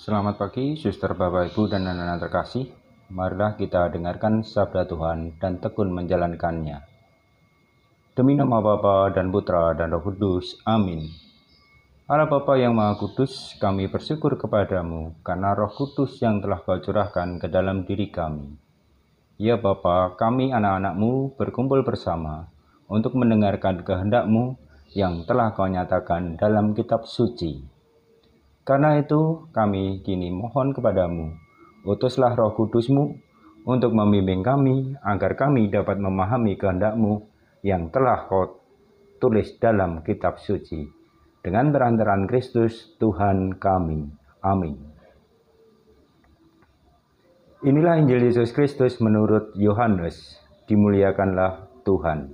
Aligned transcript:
Selamat 0.00 0.40
pagi, 0.40 0.80
suster, 0.80 1.12
bapak, 1.12 1.52
ibu, 1.52 1.68
dan 1.68 1.84
anak-anak 1.84 2.24
terkasih. 2.24 2.72
Marilah 3.12 3.52
kita 3.60 3.92
dengarkan 3.92 4.40
sabda 4.40 4.88
Tuhan 4.88 5.36
dan 5.36 5.60
tekun 5.60 5.92
menjalankannya. 5.92 6.80
Demi 8.16 8.32
nama 8.32 8.64
Bapa 8.64 9.12
dan 9.12 9.28
Putra 9.28 9.76
dan 9.76 9.92
Roh 9.92 10.00
Kudus. 10.00 10.56
Amin. 10.64 11.04
Allah 12.08 12.24
Bapa 12.32 12.56
yang 12.56 12.72
Maha 12.72 12.96
Kudus, 12.96 13.60
kami 13.60 13.92
bersyukur 13.92 14.40
kepadamu 14.40 15.20
karena 15.20 15.52
Roh 15.52 15.68
Kudus 15.68 16.16
yang 16.24 16.40
telah 16.40 16.64
kau 16.64 16.80
curahkan 16.80 17.36
ke 17.36 17.52
dalam 17.52 17.84
diri 17.84 18.08
kami. 18.08 18.56
Ya 19.36 19.60
Bapa, 19.60 20.16
kami 20.16 20.48
anak-anakmu 20.48 21.36
berkumpul 21.36 21.84
bersama 21.84 22.48
untuk 22.88 23.20
mendengarkan 23.20 23.84
kehendakmu 23.84 24.56
yang 24.96 25.28
telah 25.28 25.52
kau 25.52 25.68
nyatakan 25.68 26.40
dalam 26.40 26.72
kitab 26.72 27.04
suci. 27.04 27.79
Karena 28.62 29.00
itu 29.00 29.48
kami 29.50 30.04
kini 30.04 30.28
mohon 30.28 30.76
kepadamu, 30.76 31.32
utuslah 31.88 32.36
roh 32.36 32.52
kudusmu 32.52 33.16
untuk 33.64 33.92
membimbing 33.92 34.44
kami 34.44 34.96
agar 35.04 35.36
kami 35.36 35.68
dapat 35.68 35.96
memahami 35.96 36.56
kehendakmu 36.56 37.24
yang 37.64 37.92
telah 37.92 38.24
kau 38.28 38.60
tulis 39.20 39.56
dalam 39.60 40.00
kitab 40.00 40.40
suci. 40.40 40.88
Dengan 41.40 41.72
perantaran 41.72 42.28
Kristus 42.28 42.96
Tuhan 43.00 43.56
kami. 43.56 44.12
Amin. 44.44 44.76
Inilah 47.60 48.00
Injil 48.00 48.28
Yesus 48.28 48.56
Kristus 48.56 49.00
menurut 49.04 49.52
Yohanes. 49.56 50.36
Dimuliakanlah 50.64 51.68
Tuhan. 51.84 52.32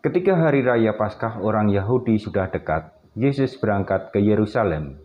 Ketika 0.00 0.38
hari 0.38 0.64
raya 0.64 0.96
Paskah 0.96 1.42
orang 1.44 1.68
Yahudi 1.68 2.16
sudah 2.16 2.48
dekat, 2.48 2.96
Yesus 3.16 3.56
berangkat 3.56 4.12
ke 4.12 4.20
Yerusalem. 4.20 5.00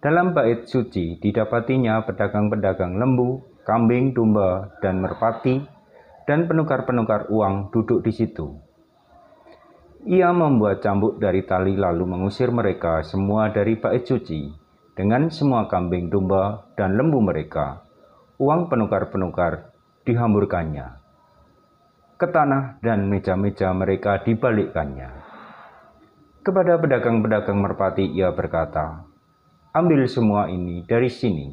Dalam 0.00 0.32
bait 0.32 0.64
suci 0.64 1.20
didapatinya 1.20 2.00
pedagang-pedagang 2.08 2.96
lembu, 2.96 3.44
kambing, 3.68 4.16
domba, 4.16 4.72
dan 4.80 5.04
merpati, 5.04 5.60
dan 6.24 6.48
penukar-penukar 6.48 7.28
uang 7.28 7.68
duduk 7.76 8.00
di 8.00 8.12
situ. 8.16 8.56
Ia 10.08 10.32
membuat 10.32 10.80
cambuk 10.80 11.20
dari 11.20 11.44
tali 11.44 11.76
lalu 11.76 12.08
mengusir 12.08 12.48
mereka 12.48 13.04
semua 13.04 13.52
dari 13.52 13.76
bait 13.76 14.08
suci 14.08 14.48
dengan 14.96 15.28
semua 15.28 15.68
kambing, 15.68 16.08
domba, 16.08 16.72
dan 16.72 16.96
lembu 16.96 17.20
mereka. 17.20 17.84
Uang 18.40 18.72
penukar-penukar 18.72 19.76
dihamburkannya 20.08 21.00
ke 22.20 22.28
tanah 22.28 22.76
dan 22.84 23.08
meja-meja 23.08 23.72
mereka 23.72 24.20
dibalikkannya. 24.20 25.19
Kepada 26.40 26.80
pedagang-pedagang 26.80 27.60
merpati 27.60 28.08
ia 28.16 28.32
berkata, 28.32 29.04
Ambil 29.76 30.08
semua 30.08 30.48
ini 30.48 30.80
dari 30.88 31.12
sini, 31.12 31.52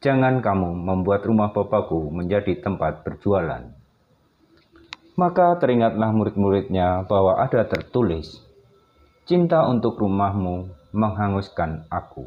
jangan 0.00 0.40
kamu 0.40 0.72
membuat 0.72 1.28
rumah 1.28 1.52
Bapakku 1.52 2.08
menjadi 2.08 2.56
tempat 2.64 3.04
berjualan. 3.04 3.68
Maka 5.20 5.60
teringatlah 5.60 6.16
murid-muridnya 6.16 7.04
bahwa 7.04 7.44
ada 7.44 7.68
tertulis, 7.68 8.40
Cinta 9.22 9.68
untuk 9.70 10.00
rumahmu 10.02 10.72
menghanguskan 10.96 11.86
aku. 11.92 12.26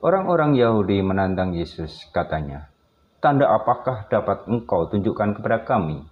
Orang-orang 0.00 0.58
Yahudi 0.58 0.98
menantang 1.04 1.54
Yesus, 1.54 2.08
katanya, 2.10 2.72
Tanda 3.20 3.52
apakah 3.52 4.08
dapat 4.08 4.48
engkau 4.48 4.88
tunjukkan 4.88 5.36
kepada 5.36 5.62
kami 5.62 6.08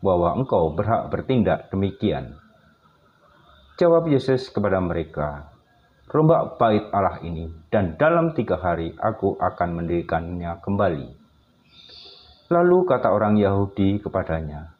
bahwa 0.00 0.32
engkau 0.32 0.72
berhak 0.72 1.12
bertindak 1.12 1.68
demikian. 1.68 2.40
Jawab 3.78 4.10
Yesus 4.10 4.50
kepada 4.50 4.82
mereka, 4.82 5.54
Rombak 6.10 6.58
bait 6.58 6.90
Allah 6.90 7.22
ini, 7.22 7.46
dan 7.70 7.94
dalam 7.94 8.34
tiga 8.34 8.58
hari 8.58 8.90
aku 8.98 9.38
akan 9.38 9.78
mendirikannya 9.78 10.58
kembali. 10.58 11.06
Lalu 12.50 12.78
kata 12.90 13.14
orang 13.14 13.38
Yahudi 13.38 14.02
kepadanya, 14.02 14.74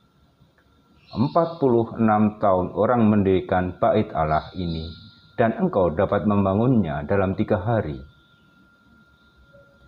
46 1.15 2.43
tahun 2.43 2.67
orang 2.75 3.03
mendirikan 3.06 3.78
bait 3.78 4.11
Allah 4.11 4.50
ini, 4.59 4.91
dan 5.39 5.55
engkau 5.62 5.94
dapat 5.94 6.27
membangunnya 6.27 7.06
dalam 7.06 7.39
tiga 7.39 7.62
hari. 7.62 8.03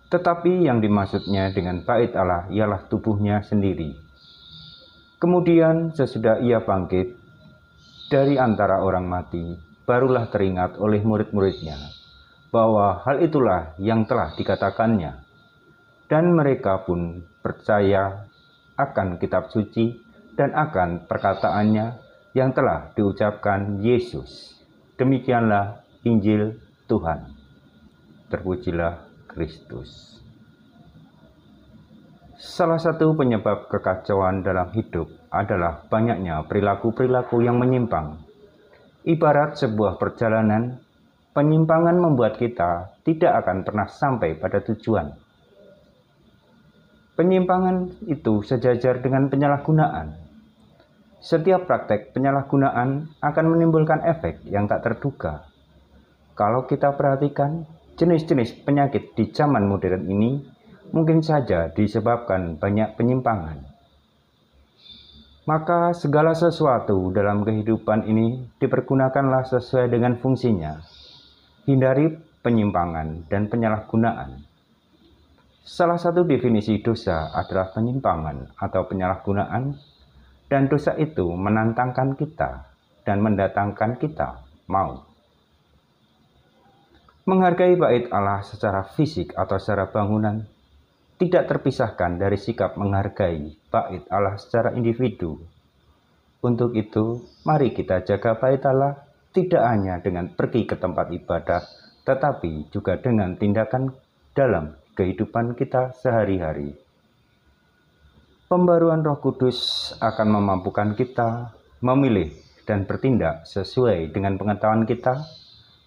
Tetapi 0.07 0.71
yang 0.71 0.79
dimaksudnya 0.79 1.51
dengan 1.51 1.83
bait 1.83 2.15
Allah 2.15 2.47
ialah 2.47 2.87
tubuhnya 2.87 3.43
sendiri, 3.43 3.91
Kemudian 5.21 5.93
sesudah 5.93 6.41
ia 6.41 6.65
bangkit 6.65 7.20
dari 8.11 8.35
antara 8.35 8.83
orang 8.83 9.07
mati, 9.07 9.55
barulah 9.87 10.27
teringat 10.27 10.75
oleh 10.75 10.99
murid-muridnya 10.99 11.79
bahwa 12.51 12.99
hal 13.07 13.23
itulah 13.23 13.71
yang 13.79 14.03
telah 14.03 14.35
dikatakannya. 14.35 15.23
Dan 16.11 16.35
mereka 16.35 16.83
pun 16.83 17.23
percaya 17.39 18.27
akan 18.75 19.15
kitab 19.15 19.47
suci 19.47 19.95
dan 20.35 20.51
akan 20.51 21.07
perkataannya 21.07 21.95
yang 22.35 22.51
telah 22.51 22.91
diucapkan 22.91 23.79
Yesus. 23.79 24.59
Demikianlah 24.99 25.87
Injil 26.03 26.59
Tuhan. 26.91 27.31
Terpujilah 28.27 29.07
Kristus. 29.31 30.20
Salah 32.41 32.81
satu 32.81 33.13
penyebab 33.13 33.69
kekacauan 33.69 34.41
dalam 34.41 34.73
hidup 34.73 35.05
adalah 35.29 35.85
banyaknya 35.85 36.41
perilaku-perilaku 36.49 37.37
yang 37.45 37.61
menyimpang. 37.61 38.17
Ibarat 39.05 39.61
sebuah 39.61 40.01
perjalanan, 40.01 40.81
penyimpangan 41.37 42.01
membuat 42.01 42.41
kita 42.41 42.97
tidak 43.05 43.45
akan 43.45 43.61
pernah 43.61 43.85
sampai 43.85 44.41
pada 44.41 44.57
tujuan. 44.57 45.13
Penyimpangan 47.13 48.09
itu 48.09 48.41
sejajar 48.41 49.05
dengan 49.05 49.29
penyalahgunaan. 49.29 50.17
Setiap 51.21 51.69
praktek 51.69 52.09
penyalahgunaan 52.17 53.21
akan 53.21 53.45
menimbulkan 53.53 54.01
efek 54.01 54.41
yang 54.49 54.65
tak 54.65 54.81
terduga. 54.81 55.45
Kalau 56.33 56.65
kita 56.65 56.97
perhatikan, 56.97 57.69
jenis-jenis 58.01 58.65
penyakit 58.65 59.13
di 59.13 59.29
zaman 59.29 59.69
modern 59.69 60.09
ini 60.09 60.50
mungkin 60.91 61.23
saja 61.23 61.71
disebabkan 61.71 62.59
banyak 62.59 62.95
penyimpangan. 62.99 63.71
Maka 65.49 65.97
segala 65.97 66.37
sesuatu 66.37 67.09
dalam 67.09 67.41
kehidupan 67.41 68.05
ini 68.05 68.45
dipergunakanlah 68.61 69.49
sesuai 69.49 69.89
dengan 69.89 70.15
fungsinya. 70.21 70.77
Hindari 71.65 72.13
penyimpangan 72.45 73.25
dan 73.25 73.49
penyalahgunaan. 73.49 74.45
Salah 75.65 75.97
satu 75.97 76.25
definisi 76.29 76.77
dosa 76.81 77.33
adalah 77.33 77.73
penyimpangan 77.73 78.53
atau 78.57 78.85
penyalahgunaan 78.85 79.73
dan 80.45 80.67
dosa 80.69 80.93
itu 80.97 81.25
menantangkan 81.33 82.13
kita 82.17 82.69
dan 83.01 83.17
mendatangkan 83.21 83.97
kita 83.97 84.45
mau. 84.69 85.05
Menghargai 87.25 87.77
bait 87.77 88.09
Allah 88.09 88.41
secara 88.41 88.85
fisik 88.93 89.33
atau 89.37 89.57
secara 89.61 89.89
bangunan 89.89 90.45
tidak 91.21 91.45
terpisahkan 91.45 92.17
dari 92.17 92.33
sikap 92.33 92.81
menghargai 92.81 93.53
bait 93.69 94.03
Allah 94.09 94.41
secara 94.41 94.73
individu. 94.73 95.37
Untuk 96.41 96.73
itu, 96.73 97.21
mari 97.45 97.77
kita 97.77 98.01
jaga 98.01 98.41
bait 98.41 98.65
Allah 98.65 98.97
tidak 99.29 99.61
hanya 99.61 100.01
dengan 100.01 100.33
pergi 100.33 100.65
ke 100.65 100.81
tempat 100.81 101.13
ibadah, 101.13 101.61
tetapi 102.09 102.73
juga 102.73 102.97
dengan 102.97 103.37
tindakan 103.37 103.93
dalam 104.33 104.73
kehidupan 104.97 105.53
kita 105.53 105.93
sehari-hari. 105.93 106.73
Pembaruan 108.49 109.05
Roh 109.05 109.21
Kudus 109.21 109.93
akan 110.01 110.41
memampukan 110.41 110.97
kita 110.97 111.53
memilih 111.85 112.33
dan 112.65 112.89
bertindak 112.89 113.45
sesuai 113.45 114.09
dengan 114.09 114.41
pengetahuan 114.41 114.89
kita 114.89 115.21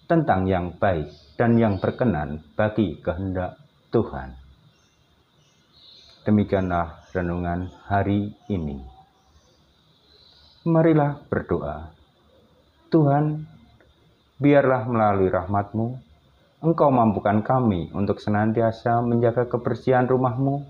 tentang 0.07 0.47
yang 0.47 0.71
baik 0.79 1.11
dan 1.35 1.59
yang 1.59 1.75
berkenan 1.75 2.39
bagi 2.55 3.03
kehendak 3.03 3.59
Tuhan. 3.91 4.44
Demikianlah 6.25 7.05
renungan 7.13 7.69
hari 7.85 8.33
ini. 8.49 8.81
Marilah 10.65 11.21
berdoa. 11.29 11.93
Tuhan, 12.89 13.45
biarlah 14.41 14.89
melalui 14.89 15.29
rahmatmu, 15.29 16.01
Engkau 16.65 16.89
mampukan 16.89 17.45
kami 17.45 17.93
untuk 17.93 18.17
senantiasa 18.17 19.05
menjaga 19.05 19.45
kebersihan 19.45 20.09
rumahmu, 20.09 20.65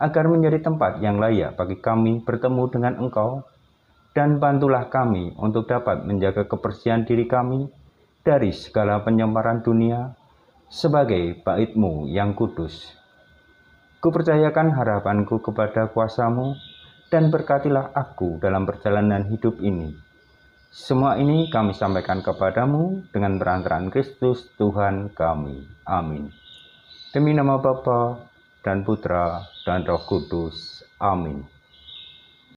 agar 0.00 0.24
menjadi 0.24 0.64
tempat 0.64 1.04
yang 1.04 1.20
layak 1.20 1.52
bagi 1.60 1.76
kami 1.76 2.24
bertemu 2.24 2.64
dengan 2.72 2.96
Engkau, 2.96 3.44
dan 4.16 4.40
bantulah 4.40 4.88
kami 4.88 5.36
untuk 5.36 5.68
dapat 5.68 6.08
menjaga 6.08 6.48
kebersihan 6.48 7.04
diri 7.04 7.28
kami 7.28 7.68
dari 8.24 8.56
segala 8.56 9.04
penyamaran 9.04 9.60
dunia 9.60 10.16
sebagai 10.72 11.44
baitmu 11.44 12.08
yang 12.08 12.32
kudus 12.32 12.97
Kupercayakan 13.98 14.78
harapanku 14.78 15.42
kepada 15.42 15.90
kuasamu 15.90 16.54
dan 17.10 17.34
berkatilah 17.34 17.90
aku 17.98 18.38
dalam 18.38 18.62
perjalanan 18.62 19.26
hidup 19.26 19.58
ini. 19.58 19.90
Semua 20.70 21.18
ini 21.18 21.50
kami 21.50 21.74
sampaikan 21.74 22.22
kepadamu 22.22 23.10
dengan 23.10 23.42
perantaraan 23.42 23.90
Kristus 23.90 24.54
Tuhan 24.54 25.10
kami. 25.10 25.66
Amin. 25.82 26.30
Demi 27.10 27.34
nama 27.34 27.58
Bapa 27.58 28.22
dan 28.62 28.86
Putra 28.86 29.42
dan 29.66 29.82
Roh 29.82 30.06
Kudus. 30.06 30.86
Amin. 31.02 31.57